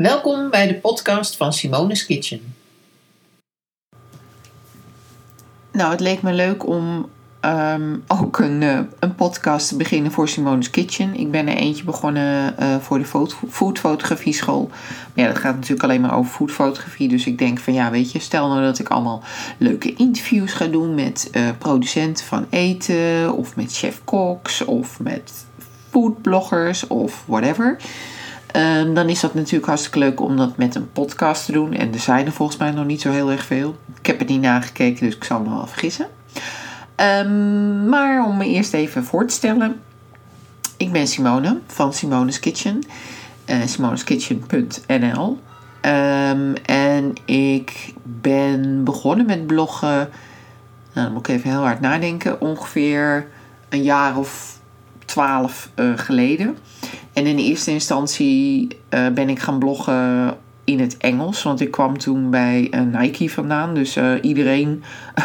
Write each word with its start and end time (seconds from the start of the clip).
Welkom 0.00 0.50
bij 0.50 0.66
de 0.66 0.74
podcast 0.74 1.36
van 1.36 1.52
Simone's 1.52 2.06
Kitchen. 2.06 2.54
Nou, 5.72 5.90
het 5.90 6.00
leek 6.00 6.22
me 6.22 6.32
leuk 6.32 6.66
om 6.66 7.08
ehm, 7.40 7.96
ook 8.06 8.38
een, 8.38 8.62
eh, 8.62 8.78
een 8.98 9.14
podcast 9.14 9.68
te 9.68 9.76
beginnen 9.76 10.12
voor 10.12 10.28
Simone's 10.28 10.70
Kitchen. 10.70 11.14
Ik 11.14 11.30
ben 11.30 11.48
er 11.48 11.56
eentje 11.56 11.84
begonnen 11.84 12.56
eh, 12.58 12.76
voor 12.78 12.98
de 12.98 13.04
food, 13.04 13.36
foodfotografie 13.48 14.32
school. 14.32 14.68
Maar 15.14 15.24
ja, 15.24 15.26
dat 15.26 15.38
gaat 15.38 15.54
natuurlijk 15.54 15.82
alleen 15.82 16.00
maar 16.00 16.16
over 16.16 16.32
foodfotografie. 16.32 17.08
Dus 17.08 17.26
ik 17.26 17.38
denk 17.38 17.58
van 17.58 17.72
ja, 17.72 17.90
weet 17.90 18.12
je, 18.12 18.18
stel 18.18 18.48
nou 18.48 18.62
dat 18.62 18.78
ik 18.78 18.88
allemaal 18.88 19.22
leuke 19.58 19.94
interviews 19.94 20.52
ga 20.52 20.66
doen 20.66 20.94
met 20.94 21.28
eh, 21.32 21.48
producenten 21.58 22.24
van 22.24 22.46
eten. 22.50 23.32
Of 23.32 23.56
met 23.56 23.76
chef-koks 23.76 24.64
of 24.64 25.00
met 25.00 25.32
foodbloggers 25.90 26.86
of 26.86 27.24
whatever. 27.26 27.78
Ehm, 28.52 28.94
dan 28.94 29.08
is 29.08 29.20
dat 29.20 29.34
natuurlijk 29.34 29.66
hartstikke 29.66 29.98
leuk 29.98 30.20
om 30.20 30.36
dat 30.36 30.56
met 30.56 30.74
een 30.74 30.92
podcast 30.92 31.44
te 31.44 31.52
doen. 31.52 31.72
En 31.72 31.92
er 31.92 31.98
zijn 31.98 32.26
er 32.26 32.32
volgens 32.32 32.58
mij 32.58 32.70
nog 32.70 32.84
niet 32.84 33.00
zo 33.00 33.10
heel 33.10 33.30
erg 33.30 33.44
veel. 33.44 33.76
Ik 33.98 34.06
heb 34.06 34.18
het 34.18 34.28
niet 34.28 34.40
nagekeken, 34.40 35.06
dus 35.06 35.16
ik 35.16 35.24
zal 35.24 35.40
me 35.40 35.48
wel 35.48 35.66
vergissen. 35.66 36.06
Um, 36.96 37.88
maar 37.88 38.24
om 38.24 38.36
me 38.36 38.46
eerst 38.46 38.74
even 38.74 39.04
voor 39.04 39.26
te 39.26 39.34
stellen. 39.34 39.80
Ik 40.76 40.92
ben 40.92 41.06
Simone 41.06 41.58
van 41.66 41.92
Simone's 41.92 42.40
Kitchen. 42.40 42.82
Uh, 43.46 43.56
simoneskitchen.nl 43.64 45.40
um, 45.82 46.54
En 46.64 47.12
ik 47.24 47.94
ben 48.02 48.84
begonnen 48.84 49.26
met 49.26 49.46
bloggen. 49.46 50.08
Nou, 50.92 51.06
dan 51.06 51.12
moet 51.12 51.28
ik 51.28 51.34
even 51.34 51.50
heel 51.50 51.60
hard 51.60 51.80
nadenken. 51.80 52.40
Ongeveer 52.40 53.26
een 53.68 53.82
jaar 53.82 54.16
of 54.16 54.58
twaalf 55.04 55.70
uh, 55.76 55.92
geleden. 55.98 56.56
En 57.20 57.26
in 57.26 57.38
eerste 57.38 57.70
instantie 57.70 58.68
uh, 58.90 59.08
ben 59.08 59.28
ik 59.28 59.38
gaan 59.38 59.58
bloggen 59.58 60.36
in 60.64 60.80
het 60.80 60.96
Engels. 60.96 61.42
Want 61.42 61.60
ik 61.60 61.70
kwam 61.70 61.98
toen 61.98 62.30
bij 62.30 62.68
uh, 62.70 63.00
Nike 63.00 63.30
vandaan. 63.30 63.74
Dus 63.74 63.96
uh, 63.96 64.12
iedereen 64.22 64.82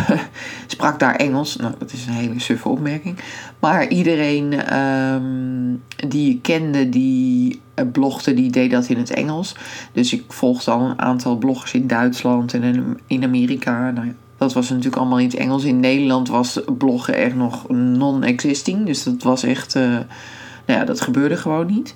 sprak 0.67 0.99
daar 0.99 1.15
Engels. 1.15 1.55
Nou, 1.55 1.73
dat 1.79 1.91
is 1.91 2.05
een 2.05 2.13
hele 2.13 2.39
suffe 2.39 2.69
opmerking. 2.69 3.17
Maar 3.59 3.87
iedereen 3.87 4.77
um, 4.77 5.83
die 6.09 6.29
ik 6.33 6.41
kende, 6.41 6.89
die 6.89 7.61
blogde, 7.91 8.33
die 8.33 8.51
deed 8.51 8.71
dat 8.71 8.89
in 8.89 8.97
het 8.97 9.11
Engels. 9.11 9.55
Dus 9.91 10.13
ik 10.13 10.23
volgde 10.27 10.71
al 10.71 10.81
een 10.81 10.99
aantal 10.99 11.37
bloggers 11.37 11.73
in 11.73 11.87
Duitsland 11.87 12.53
en 12.53 12.63
in, 12.63 12.99
in 13.07 13.23
Amerika. 13.23 13.91
Nou, 13.91 14.13
dat 14.37 14.53
was 14.53 14.69
natuurlijk 14.69 14.95
allemaal 14.95 15.19
in 15.19 15.25
het 15.25 15.35
Engels. 15.35 15.63
In 15.63 15.79
Nederland 15.79 16.27
was 16.27 16.59
bloggen 16.77 17.15
echt 17.15 17.35
nog 17.35 17.69
non-existing. 17.69 18.85
Dus 18.85 19.03
dat 19.03 19.23
was 19.23 19.43
echt... 19.43 19.77
Uh, 20.65 20.75
nou 20.75 20.79
ja, 20.79 20.85
dat 20.85 21.01
gebeurde 21.01 21.37
gewoon 21.37 21.65
niet. 21.65 21.95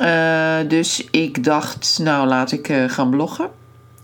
Uh, 0.00 0.56
dus 0.68 1.08
ik 1.10 1.44
dacht, 1.44 1.98
nou 2.02 2.26
laat 2.26 2.52
ik 2.52 2.68
uh, 2.68 2.84
gaan 2.88 3.10
bloggen. 3.10 3.50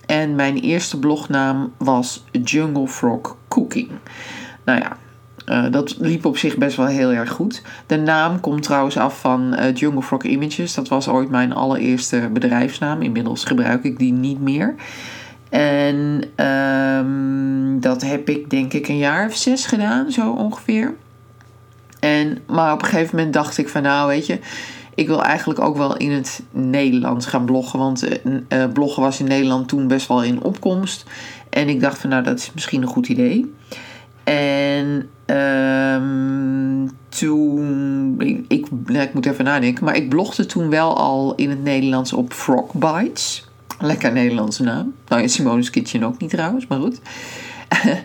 En 0.07 0.35
mijn 0.35 0.57
eerste 0.57 0.99
blognaam 0.99 1.73
was 1.77 2.25
Jungle 2.43 2.89
Frog 2.89 3.37
Cooking. 3.49 3.89
Nou 4.65 4.81
ja, 4.81 4.97
uh, 5.47 5.73
dat 5.73 5.97
liep 5.99 6.25
op 6.25 6.37
zich 6.37 6.57
best 6.57 6.77
wel 6.77 6.87
heel 6.87 7.13
erg 7.13 7.31
goed. 7.31 7.63
De 7.87 7.97
naam 7.97 8.41
komt 8.41 8.63
trouwens 8.63 8.97
af 8.97 9.21
van 9.21 9.57
Jungle 9.75 10.03
Frog 10.03 10.23
Images. 10.23 10.75
Dat 10.75 10.89
was 10.89 11.09
ooit 11.09 11.31
mijn 11.31 11.53
allereerste 11.53 12.29
bedrijfsnaam. 12.33 13.03
Inmiddels 13.03 13.45
gebruik 13.45 13.85
ik 13.85 13.99
die 13.99 14.13
niet 14.13 14.41
meer. 14.41 14.75
En 15.49 16.25
um, 16.47 17.81
dat 17.81 18.03
heb 18.03 18.29
ik 18.29 18.51
denk 18.51 18.73
ik 18.73 18.89
een 18.89 18.99
jaar 18.99 19.27
of 19.27 19.37
zes 19.37 19.67
gedaan, 19.67 20.11
zo 20.11 20.31
ongeveer. 20.31 20.95
En, 22.05 22.39
maar 22.47 22.73
op 22.73 22.83
een 22.83 22.89
gegeven 22.89 23.17
moment 23.17 23.35
dacht 23.35 23.59
ik 23.59 23.69
van 23.69 23.83
nou 23.83 24.09
weet 24.09 24.27
je, 24.27 24.39
ik 24.95 25.07
wil 25.07 25.23
eigenlijk 25.23 25.61
ook 25.61 25.77
wel 25.77 25.97
in 25.97 26.11
het 26.11 26.43
Nederlands 26.51 27.27
gaan 27.27 27.45
bloggen. 27.45 27.79
Want 27.79 28.05
uh, 28.49 28.65
bloggen 28.73 29.03
was 29.03 29.21
in 29.21 29.27
Nederland 29.27 29.69
toen 29.69 29.89
best 29.89 30.09
wel 30.09 30.23
in 30.23 30.43
opkomst. 30.43 31.05
En 31.51 31.69
ik 31.69 31.81
dacht 31.81 31.99
van 31.99 32.11
nou 32.11 32.23
dat 32.23 32.39
is 32.39 32.51
misschien 32.55 32.83
een 32.83 32.89
goed 32.89 33.09
idee. 33.09 33.55
En 34.25 35.09
um, 35.37 36.91
toen, 37.09 38.15
ik 38.49 39.15
moet 39.15 39.27
even 39.27 39.45
nadenken, 39.45 39.85
maar 39.85 39.97
ik 39.97 40.09
blogde 40.09 40.47
toen 40.47 40.71
wel 40.71 40.97
al 40.97 41.35
in 41.35 41.51
het 41.51 41.63
Nederlands 41.63 42.13
op 42.13 42.33
Frog 42.33 42.73
Bites. 42.73 43.49
Lekker 43.81 44.13
Nederlandse 44.13 44.63
naam. 44.63 44.95
Nou 45.09 45.23
ja, 45.23 45.29
Simone's 45.29 45.71
Kitchen 45.71 46.03
ook 46.03 46.19
niet 46.19 46.31
trouwens, 46.31 46.67
maar 46.67 46.79
goed. 46.79 47.01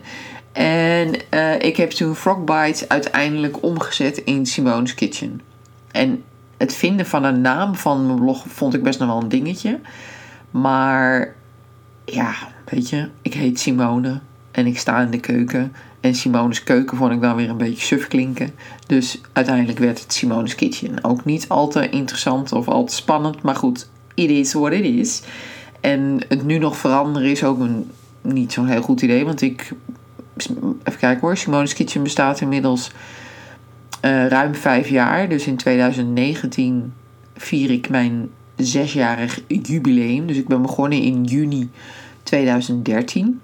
en 0.52 1.16
uh, 1.34 1.62
ik 1.62 1.78
heb 1.78 1.90
toen 1.90 2.16
Frog 2.16 2.44
Bites 2.44 2.88
uiteindelijk 2.88 3.64
omgezet 3.64 4.18
in 4.18 4.46
Simone's 4.46 4.96
Kitchen. 4.96 5.42
En 5.92 6.24
het 6.58 6.76
vinden 6.76 7.06
van 7.06 7.24
een 7.24 7.42
naam 7.42 7.76
van 7.76 8.06
mijn 8.06 8.20
blog 8.20 8.46
vond 8.48 8.74
ik 8.74 8.84
best 8.84 9.00
nog 9.00 9.08
wel 9.08 9.22
een 9.22 9.30
dingetje. 9.30 9.80
Maar 10.52 11.36
ja, 12.06 12.34
weet 12.66 12.90
je, 12.90 13.10
ik 13.22 13.34
heet 13.34 13.60
Simone 13.60 14.20
en 14.52 14.66
ik 14.66 14.78
sta 14.78 15.02
in 15.02 15.12
de 15.12 15.20
keuken. 15.20 15.74
En 16.00 16.16
Simone's 16.16 16.64
keuken 16.64 16.98
vond 16.98 17.12
ik 17.12 17.22
dan 17.22 17.36
weer 17.36 17.50
een 17.50 17.58
beetje 17.58 17.86
suf 17.86 18.08
klinken. 18.08 18.52
Dus 18.88 19.22
uiteindelijk 19.34 19.80
werd 19.80 20.00
het 20.00 20.14
Simone's 20.14 20.56
Kitchen. 20.56 21.04
Ook 21.04 21.26
niet 21.26 21.50
al 21.50 21.68
te 21.68 21.90
interessant 21.90 22.52
of 22.52 22.68
al 22.68 22.86
te 22.86 22.96
spannend, 22.96 23.42
maar 23.42 23.56
goed, 23.56 23.90
it 24.14 24.30
is 24.30 24.54
what 24.54 24.72
it 24.72 24.84
is. 24.84 25.22
En 25.80 26.20
het 26.28 26.46
nu 26.46 26.58
nog 26.58 26.78
veranderen 26.78 27.30
is 27.30 27.44
ook 27.44 27.60
een, 27.60 27.92
niet 28.22 28.54
zo'n 28.54 28.68
heel 28.68 28.82
goed 28.82 29.02
idee. 29.02 29.26
Want 29.26 29.42
ik, 29.42 29.72
even 30.48 31.00
kijken 31.00 31.20
hoor, 31.22 31.38
Simone's 31.38 31.74
Kitchen 31.74 32.04
bestaat 32.04 32.42
inmiddels 32.42 32.92
uh, 34.06 34.28
ruim 34.28 34.56
vijf 34.56 34.90
jaar. 34.90 35.30
Dus 35.30 35.48
in 35.48 35.58
2019 35.58 36.94
vier 37.36 37.72
ik 37.72 37.90
mijn 37.90 38.30
zesjarig 38.56 39.42
jubileum. 39.48 40.28
Dus 40.28 40.38
ik 40.38 40.48
ben 40.48 40.62
begonnen 40.62 41.02
in 41.02 41.24
juni 41.24 41.70
2013. 42.24 43.42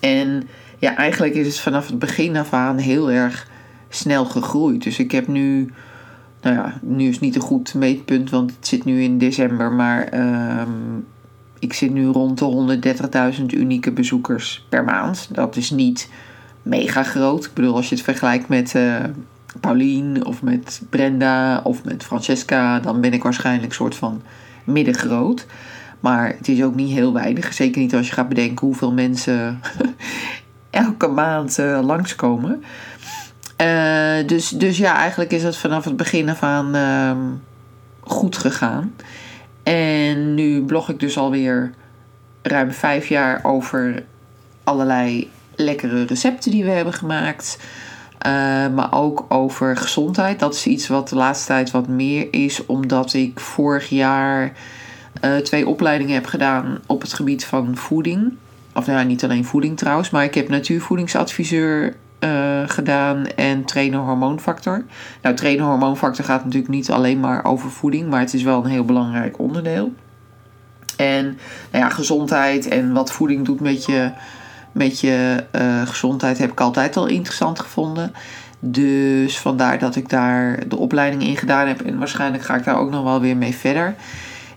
En 0.00 0.48
ja, 0.78 0.96
eigenlijk 0.96 1.34
is 1.34 1.46
het 1.46 1.58
vanaf 1.58 1.86
het 1.86 1.98
begin 1.98 2.36
af 2.36 2.52
aan 2.52 2.78
heel 2.78 3.10
erg 3.10 3.48
snel 3.88 4.24
gegroeid. 4.24 4.82
Dus 4.82 4.98
ik 4.98 5.10
heb 5.10 5.26
nu, 5.26 5.72
nou 6.42 6.56
ja, 6.56 6.78
nu 6.82 7.08
is 7.08 7.20
niet 7.20 7.34
een 7.34 7.40
goed 7.40 7.74
meetpunt, 7.74 8.30
want 8.30 8.50
het 8.56 8.66
zit 8.66 8.84
nu 8.84 9.02
in 9.02 9.18
december. 9.18 9.72
Maar 9.72 10.18
um, 10.60 11.06
ik 11.58 11.72
zit 11.72 11.90
nu 11.90 12.06
rond 12.06 12.38
de 12.38 12.78
130.000 13.38 13.44
unieke 13.46 13.92
bezoekers 13.92 14.66
per 14.68 14.84
maand. 14.84 15.28
Dat 15.32 15.56
is 15.56 15.70
niet 15.70 16.10
mega 16.62 17.02
groot. 17.02 17.44
Ik 17.44 17.54
bedoel, 17.54 17.74
als 17.74 17.88
je 17.88 17.94
het 17.94 18.04
vergelijkt 18.04 18.48
met 18.48 18.74
uh, 18.74 18.96
Paulien 19.60 20.26
of 20.26 20.42
met 20.42 20.82
Brenda 20.90 21.60
of 21.64 21.84
met 21.84 22.04
Francesca, 22.04 22.80
dan 22.80 23.00
ben 23.00 23.12
ik 23.12 23.22
waarschijnlijk 23.22 23.72
soort 23.72 23.94
van 23.94 24.22
middengroot. 24.64 25.46
Maar 26.00 26.28
het 26.36 26.48
is 26.48 26.62
ook 26.62 26.74
niet 26.74 26.92
heel 26.92 27.12
weinig. 27.12 27.52
Zeker 27.52 27.80
niet 27.80 27.94
als 27.94 28.06
je 28.06 28.12
gaat 28.12 28.28
bedenken 28.28 28.66
hoeveel 28.66 28.92
mensen 28.92 29.60
elke 30.70 31.06
maand 31.06 31.58
uh, 31.58 31.80
langskomen. 31.82 32.62
Uh, 33.60 34.26
dus, 34.26 34.48
dus 34.48 34.78
ja, 34.78 34.96
eigenlijk 34.96 35.32
is 35.32 35.42
het 35.42 35.56
vanaf 35.56 35.84
het 35.84 35.96
begin 35.96 36.28
af 36.28 36.42
aan 36.42 36.76
uh, 36.76 37.12
goed 38.00 38.36
gegaan. 38.36 38.92
En 39.68 40.34
nu 40.34 40.62
blog 40.62 40.88
ik 40.88 41.00
dus 41.00 41.18
alweer 41.18 41.72
ruim 42.42 42.72
vijf 42.72 43.08
jaar 43.08 43.40
over 43.44 44.04
allerlei 44.64 45.30
lekkere 45.54 46.04
recepten 46.04 46.50
die 46.50 46.64
we 46.64 46.70
hebben 46.70 46.92
gemaakt. 46.92 47.58
Uh, 48.26 48.32
maar 48.74 48.88
ook 48.92 49.24
over 49.28 49.76
gezondheid. 49.76 50.38
Dat 50.38 50.54
is 50.54 50.66
iets 50.66 50.88
wat 50.88 51.08
de 51.08 51.16
laatste 51.16 51.46
tijd 51.46 51.70
wat 51.70 51.88
meer 51.88 52.28
is, 52.30 52.66
omdat 52.66 53.14
ik 53.14 53.40
vorig 53.40 53.88
jaar 53.88 54.52
uh, 55.24 55.36
twee 55.36 55.68
opleidingen 55.68 56.14
heb 56.14 56.26
gedaan 56.26 56.78
op 56.86 57.00
het 57.00 57.12
gebied 57.12 57.44
van 57.44 57.76
voeding. 57.76 58.32
Of 58.74 58.86
nou 58.86 59.04
niet 59.04 59.24
alleen 59.24 59.44
voeding 59.44 59.76
trouwens, 59.76 60.10
maar 60.10 60.24
ik 60.24 60.34
heb 60.34 60.48
natuurvoedingsadviseur 60.48 61.96
gedaan 62.66 63.26
en 63.26 63.64
trainer 63.64 64.00
hormoonfactor. 64.00 64.84
Nou, 65.22 65.34
trainer 65.34 65.64
hormoonfactor 65.64 66.24
gaat 66.24 66.44
natuurlijk 66.44 66.72
niet 66.72 66.90
alleen 66.90 67.20
maar 67.20 67.44
over 67.44 67.70
voeding, 67.70 68.10
maar 68.10 68.20
het 68.20 68.34
is 68.34 68.42
wel 68.42 68.64
een 68.64 68.70
heel 68.70 68.84
belangrijk 68.84 69.38
onderdeel. 69.38 69.92
En 70.96 71.24
nou 71.70 71.84
ja, 71.84 71.90
gezondheid 71.90 72.68
en 72.68 72.92
wat 72.92 73.12
voeding 73.12 73.44
doet 73.44 73.60
met 73.60 73.84
je, 73.84 74.10
met 74.72 75.00
je 75.00 75.44
uh, 75.52 75.86
gezondheid 75.86 76.38
heb 76.38 76.50
ik 76.50 76.60
altijd 76.60 76.96
al 76.96 77.06
interessant 77.06 77.60
gevonden. 77.60 78.12
Dus 78.60 79.38
vandaar 79.38 79.78
dat 79.78 79.96
ik 79.96 80.08
daar 80.08 80.68
de 80.68 80.76
opleiding 80.76 81.22
in 81.22 81.36
gedaan 81.36 81.68
heb. 81.68 81.80
En 81.80 81.98
waarschijnlijk 81.98 82.42
ga 82.42 82.56
ik 82.56 82.64
daar 82.64 82.78
ook 82.78 82.90
nog 82.90 83.02
wel 83.02 83.20
weer 83.20 83.36
mee 83.36 83.54
verder. 83.54 83.94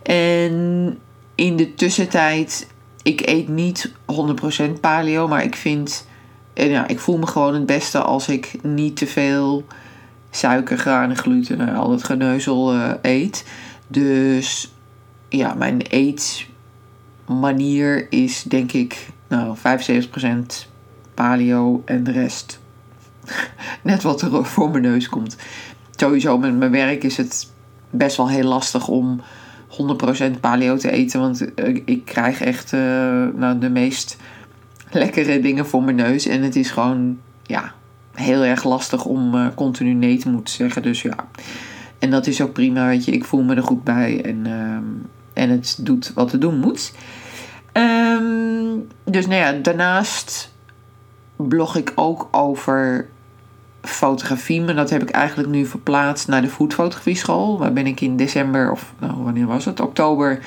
En 0.04 0.98
in 1.36 1.56
de 1.58 1.74
tussentijd, 1.74 2.68
ik 3.04 3.22
eet 3.25 3.48
niet 3.48 3.92
100% 4.70 4.80
paleo, 4.81 5.28
maar 5.28 5.44
ik 5.44 5.56
vind. 5.56 6.10
Ja, 6.53 6.88
ik 6.88 7.00
voel 7.00 7.18
me 7.18 7.27
gewoon 7.27 7.53
het 7.53 7.65
beste 7.65 8.00
als 8.00 8.27
ik 8.27 8.53
niet 8.63 8.98
te 8.98 9.07
veel 9.07 9.65
suiker, 10.30 10.77
granen, 10.77 11.18
gluten, 11.18 11.75
al 11.75 11.92
het 11.92 12.03
geneuzel 12.03 12.75
uh, 12.75 12.92
eet. 13.01 13.45
Dus 13.88 14.74
ja, 15.30 15.53
mijn 15.53 15.81
eetmanier 17.25 18.07
is 18.12 18.44
denk 18.44 18.71
ik 18.71 19.07
nou, 19.27 19.57
75% 19.57 19.62
paleo 21.13 21.81
en 21.86 22.03
de 22.03 22.12
rest 22.12 22.59
net 23.83 24.01
wat 24.03 24.21
er 24.21 24.45
voor 24.45 24.69
mijn 24.69 24.83
neus 24.83 25.09
komt. 25.09 25.36
Sowieso 25.95 26.38
met 26.38 26.57
mijn 26.57 26.71
werk 26.71 27.03
is 27.03 27.18
het 27.18 27.50
best 27.89 28.18
wel 28.18 28.30
heel 28.30 28.48
lastig 28.48 28.88
om 28.88 29.21
100% 29.71 30.39
paleo 30.39 30.77
te 30.77 30.92
eten. 30.92 31.19
Want 31.19 31.53
eh, 31.53 31.81
ik 31.86 32.06
krijg 32.06 32.42
echt 32.42 32.74
eh, 32.74 32.80
nou, 33.33 33.59
de 33.59 33.69
meest 33.69 34.18
lekkere 35.04 35.40
dingen 35.40 35.66
voor 35.66 35.84
mijn 35.84 35.96
neus. 35.96 36.28
En 36.28 36.42
het 36.42 36.56
is 36.56 36.72
gewoon 36.72 37.20
ja, 37.44 37.74
heel 38.14 38.44
erg 38.44 38.64
lastig 38.64 39.06
om 39.06 39.36
uh, 39.36 39.48
continu 39.56 39.94
nee 39.94 40.18
te 40.18 40.30
moeten 40.30 40.54
zeggen. 40.54 40.82
Dus 40.82 41.02
ja. 41.02 41.16
En 42.00 42.10
dat 42.10 42.28
is 42.28 42.42
ook 42.42 42.54
prima, 42.54 42.88
weet 42.88 43.06
je. 43.06 43.12
Ik 43.12 43.26
voel 43.26 43.44
me 43.44 43.56
er 43.56 43.64
goed 43.64 43.84
bij. 43.84 44.22
En, 44.24 44.46
ehm, 44.46 44.84
en 45.34 45.50
het 45.50 45.78
doet 45.80 46.12
wat 46.14 46.32
het 46.32 46.42
doen 46.42 46.60
moet. 46.60 46.94
Ehm, 47.72 48.78
dus 49.04 49.28
nou 49.28 49.40
ja, 49.40 49.52
daarnaast 49.52 50.54
blog 51.36 51.76
ik 51.76 51.92
ook 51.96 52.28
over 52.32 53.08
fotografie. 53.82 54.62
Maar 54.62 54.76
dat 54.76 54.90
heb 54.90 55.02
ik 55.02 55.10
eigenlijk 55.10 55.50
nu 55.50 55.66
verplaatst 55.66 56.28
naar 56.28 56.42
de 56.42 56.50
foodfotografie 56.50 57.16
school. 57.16 57.58
Waar 57.58 57.74
ben 57.74 57.88
ik 57.88 58.02
in 58.02 58.18
december, 58.18 58.72
of 58.72 58.94
nou, 59.00 59.24
wanneer 59.24 59.46
was 59.46 59.66
het? 59.66 59.80
Oktober 59.80 60.40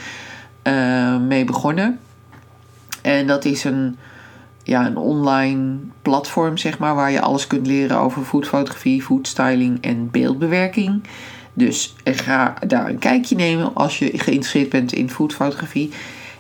uh, 0.62 1.19
mee 1.19 1.44
begonnen. 1.44 1.99
En 3.02 3.26
dat 3.26 3.44
is 3.44 3.64
een, 3.64 3.99
ja, 4.64 4.87
een 4.87 4.96
online 4.96 5.76
platform, 6.02 6.56
zeg 6.56 6.78
maar, 6.78 6.94
waar 6.94 7.11
je 7.11 7.20
alles 7.20 7.46
kunt 7.46 7.66
leren 7.66 7.99
over 7.99 8.22
foodfotografie, 8.22 9.02
foodstyling 9.02 9.78
en 9.81 10.11
beeldbewerking. 10.11 11.02
Dus 11.52 11.94
ga 12.05 12.55
daar 12.66 12.88
een 12.88 12.99
kijkje 12.99 13.37
nemen 13.37 13.75
als 13.75 13.99
je 13.99 14.06
geïnteresseerd 14.19 14.69
bent 14.69 14.93
in 14.93 15.11
foodfotografie. 15.11 15.93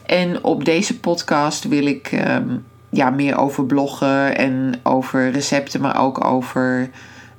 En 0.06 0.44
op 0.44 0.64
deze 0.64 1.00
podcast 1.00 1.68
wil 1.68 1.86
ik 1.86 2.12
um, 2.28 2.64
ja, 2.90 3.10
meer 3.10 3.36
over 3.36 3.66
bloggen 3.66 4.36
en 4.36 4.74
over 4.82 5.30
recepten, 5.30 5.80
maar 5.80 6.00
ook 6.00 6.24
over 6.24 6.90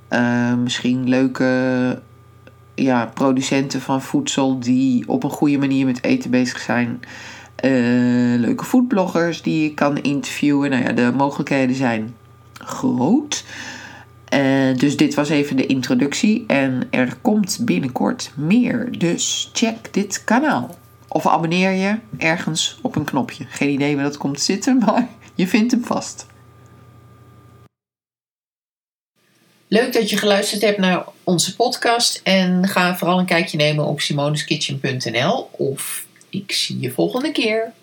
uh, 0.09 0.53
misschien 0.53 1.09
leuke 1.09 2.01
ja, 2.75 3.11
producenten 3.13 3.81
van 3.81 4.01
voedsel 4.01 4.59
die 4.59 5.07
op 5.07 5.23
een 5.23 5.29
goede 5.29 5.57
manier 5.57 5.85
met 5.85 6.03
eten 6.03 6.31
bezig 6.31 6.59
zijn. 6.59 6.99
Uh, 7.65 8.39
leuke 8.39 8.65
foodbloggers 8.65 9.41
die 9.41 9.63
je 9.63 9.73
kan 9.73 10.01
interviewen. 10.01 10.69
Nou 10.69 10.83
ja, 10.83 10.91
de 10.91 11.11
mogelijkheden 11.15 11.75
zijn 11.75 12.15
groot. 12.53 13.43
Uh, 14.33 14.77
dus 14.77 14.97
dit 14.97 15.13
was 15.13 15.29
even 15.29 15.55
de 15.55 15.65
introductie 15.65 16.43
en 16.47 16.87
er 16.89 17.17
komt 17.21 17.57
binnenkort 17.61 18.31
meer. 18.35 18.97
Dus 18.97 19.49
check 19.53 19.93
dit 19.93 20.23
kanaal. 20.23 20.77
Of 21.07 21.27
abonneer 21.27 21.71
je 21.71 21.97
ergens 22.17 22.79
op 22.81 22.95
een 22.95 23.03
knopje. 23.03 23.45
Geen 23.49 23.69
idee 23.69 23.95
waar 23.95 24.03
dat 24.03 24.17
komt 24.17 24.41
zitten, 24.41 24.77
maar 24.85 25.07
je 25.35 25.47
vindt 25.47 25.71
hem 25.71 25.83
vast. 25.83 26.25
Leuk 29.67 29.93
dat 29.93 30.09
je 30.09 30.17
geluisterd 30.17 30.61
hebt 30.61 30.77
naar 30.77 31.05
onze 31.23 31.55
podcast. 31.55 32.21
En 32.23 32.67
ga 32.67 32.97
vooral 32.97 33.19
een 33.19 33.25
kijkje 33.25 33.57
nemen 33.57 33.85
op 33.85 34.01
simoneskitchen.nl. 34.01 35.49
Of 35.51 36.04
ik 36.35 36.51
zie 36.51 36.79
je 36.79 36.91
volgende 36.91 37.31
keer. 37.31 37.73